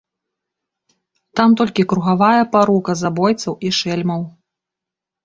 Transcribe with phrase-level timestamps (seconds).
[1.39, 4.21] Там толькі кругавая парука забойцаў і шэльмаў.